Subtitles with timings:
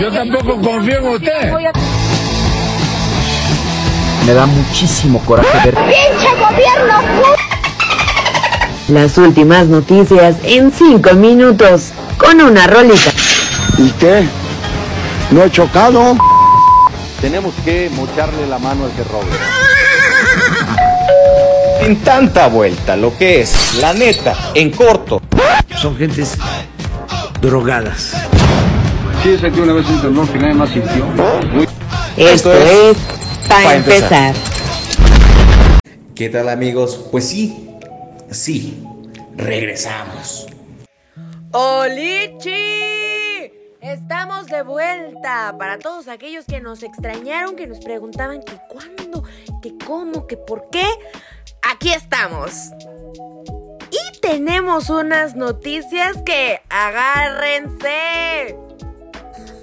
[0.00, 1.52] Yo tampoco confío en usted.
[4.24, 5.74] Me da muchísimo coraje ver.
[5.74, 6.94] ¡Pinche gobierno!
[8.88, 13.10] Las últimas noticias en 5 minutos con una rolita.
[13.76, 14.24] ¿Y qué?
[15.32, 16.16] ¿No he chocado?
[17.20, 19.26] Tenemos que mocharle la mano al que robe.
[21.82, 25.20] En tanta vuelta, lo que es, la neta, en corto.
[25.76, 26.38] Son gentes
[27.42, 28.29] drogadas.
[29.22, 31.04] Sí, es que una vez internó que nadie más sintió.
[31.04, 31.68] Muy...
[32.16, 32.96] Esto, es,
[33.46, 34.34] para pa' empezar.
[36.14, 37.08] ¿Qué tal amigos?
[37.10, 37.76] Pues sí,
[38.30, 38.82] sí,
[39.36, 40.46] regresamos.
[41.52, 42.50] ¡Olichi!
[43.82, 49.24] Estamos de vuelta para todos aquellos que nos extrañaron, que nos preguntaban que cuándo,
[49.60, 50.86] que cómo, que por qué.
[51.70, 52.70] Aquí estamos.
[53.90, 58.56] Y tenemos unas noticias que agárrense.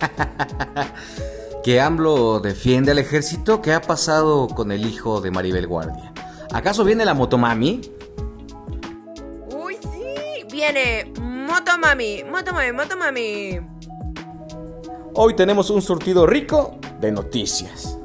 [1.64, 3.60] que AMLO defiende al ejército.
[3.62, 6.12] ¿Qué ha pasado con el hijo de Maribel Guardia?
[6.52, 7.80] ¿Acaso viene la motomami?
[9.52, 13.60] Uy, sí, viene Motomami, Motomami, Motomami.
[15.14, 17.98] Hoy tenemos un surtido rico de noticias.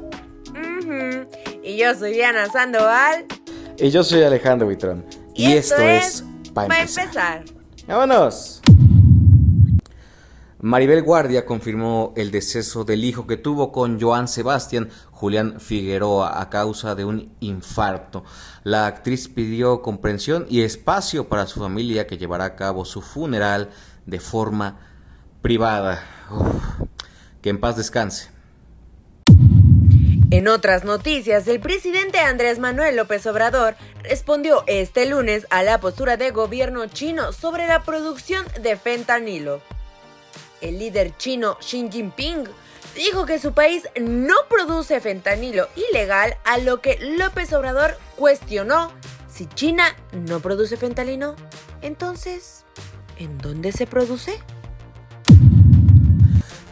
[1.62, 3.26] Y yo soy Diana Sandoval.
[3.78, 5.04] Y yo soy Alejandro Vitrón.
[5.34, 7.04] Y, esto, es, para Pa' empezar.
[7.04, 7.44] empezar.
[7.86, 8.60] ¡Vámonos!
[10.64, 16.50] Maribel Guardia confirmó el deceso del hijo que tuvo con Joan Sebastián Julián Figueroa a
[16.50, 18.22] causa de un infarto.
[18.62, 23.70] La actriz pidió comprensión y espacio para su familia que llevará a cabo su funeral
[24.06, 24.78] de forma
[25.42, 26.00] privada.
[27.40, 28.30] Que en paz descanse.
[30.30, 36.16] En otras noticias, el presidente Andrés Manuel López Obrador respondió este lunes a la postura
[36.16, 39.60] de gobierno chino sobre la producción de fentanilo.
[40.62, 42.44] El líder chino Xi Jinping
[42.94, 48.92] dijo que su país no produce fentanilo ilegal, a lo que López Obrador cuestionó
[49.28, 51.36] si China no produce fentanilo.
[51.80, 52.64] Entonces,
[53.18, 54.38] ¿en dónde se produce?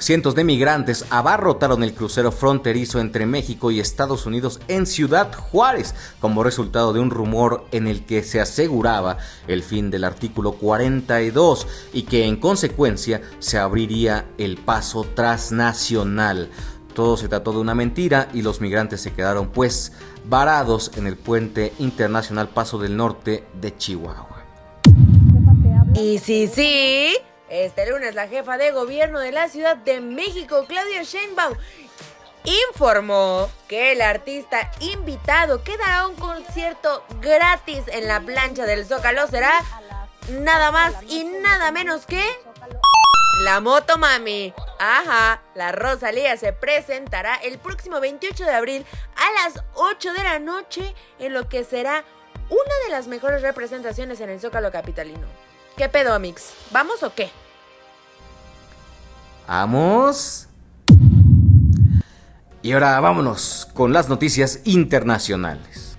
[0.00, 5.94] Cientos de migrantes abarrotaron el crucero fronterizo entre México y Estados Unidos en Ciudad Juárez
[6.20, 11.66] como resultado de un rumor en el que se aseguraba el fin del artículo 42
[11.92, 16.48] y que en consecuencia se abriría el paso transnacional.
[16.94, 19.92] Todo se trató de una mentira y los migrantes se quedaron pues
[20.24, 24.46] varados en el puente internacional Paso del Norte de Chihuahua.
[25.94, 27.12] Y sí, sí,
[27.50, 31.56] este lunes la jefa de gobierno de la Ciudad de México, Claudia Sheinbaum,
[32.44, 39.26] informó que el artista invitado que dará un concierto gratis en la plancha del Zócalo
[39.26, 39.52] será
[40.28, 42.22] nada más y nada menos que
[43.42, 44.54] la Moto Mami.
[44.78, 50.38] Ajá, la Rosalía se presentará el próximo 28 de abril a las 8 de la
[50.38, 52.04] noche en lo que será
[52.48, 55.26] una de las mejores representaciones en el Zócalo capitalino.
[55.76, 56.52] ¿Qué pedo, Amix?
[56.70, 57.30] ¿Vamos o qué?
[59.50, 60.46] Vamos.
[62.62, 65.98] Y ahora vámonos con las noticias internacionales.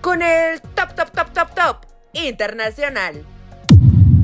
[0.00, 1.76] Con el top, top, top, top, top
[2.14, 3.26] internacional.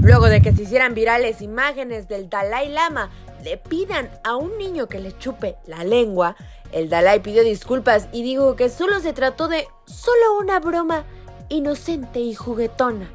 [0.01, 3.11] Luego de que se hicieran virales imágenes del Dalai Lama,
[3.43, 6.35] le pidan a un niño que le chupe la lengua,
[6.73, 11.05] el Dalai pidió disculpas y dijo que solo se trató de solo una broma
[11.51, 13.11] inocente y juguetona.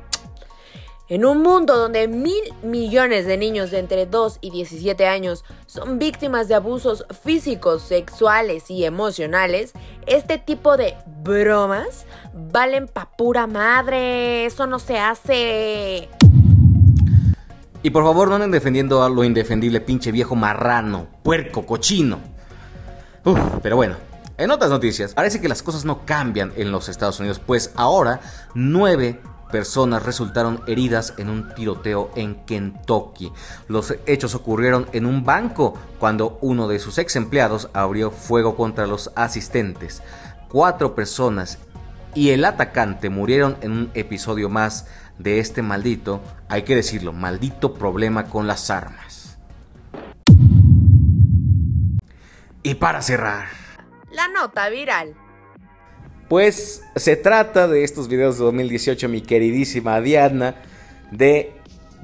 [1.12, 5.98] En un mundo donde mil millones de niños de entre 2 y 17 años son
[5.98, 9.74] víctimas de abusos físicos, sexuales y emocionales,
[10.06, 12.06] este tipo de bromas
[12.52, 14.46] valen pa' pura madre.
[14.46, 16.10] Eso no se hace.
[17.82, 22.20] Y por favor no anden defendiendo a lo indefendible, pinche viejo marrano, puerco, cochino.
[23.26, 23.96] Uf, pero bueno,
[24.38, 28.22] en otras noticias, parece que las cosas no cambian en los Estados Unidos, pues ahora
[28.54, 29.20] nueve
[29.52, 33.32] personas resultaron heridas en un tiroteo en Kentucky.
[33.68, 38.88] Los hechos ocurrieron en un banco cuando uno de sus ex empleados abrió fuego contra
[38.88, 40.02] los asistentes.
[40.48, 41.60] Cuatro personas
[42.16, 44.88] y el atacante murieron en un episodio más
[45.20, 49.38] de este maldito, hay que decirlo, maldito problema con las armas.
[52.64, 53.48] Y para cerrar,
[54.12, 55.16] La nota viral.
[56.30, 60.56] Pues se trata de estos videos de 2018, mi queridísima Diana,
[61.12, 61.54] de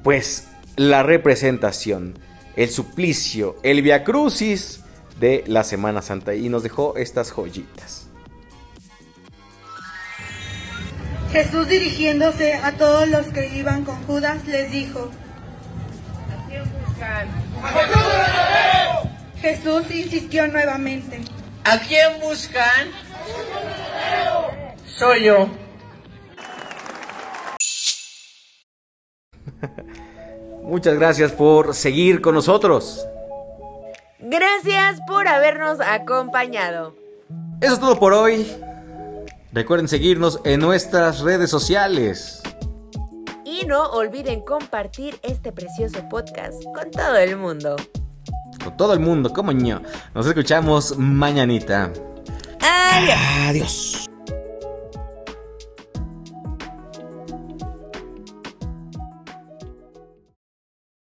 [0.04, 2.18] pues la representación,
[2.56, 4.82] el suplicio, el Via Crucis
[5.20, 8.08] de la Semana Santa y nos dejó estas joyitas.
[11.32, 15.12] Jesús dirigiéndose a todos los que iban con Judas les dijo,
[19.42, 21.20] Jesús insistió nuevamente.
[21.64, 22.90] ¿A quién buscan?
[24.98, 25.48] Soy yo.
[30.64, 33.06] Muchas gracias por seguir con nosotros.
[34.20, 36.96] Gracias por habernos acompañado.
[37.62, 38.48] Eso es todo por hoy.
[39.52, 42.42] Recuerden seguirnos en nuestras redes sociales.
[43.44, 47.76] Y no olviden compartir este precioso podcast con todo el mundo.
[48.64, 49.82] Con todo el mundo, como ño.
[50.14, 51.92] Nos escuchamos mañanita.
[52.62, 53.20] Adiós.
[53.48, 54.05] Adiós.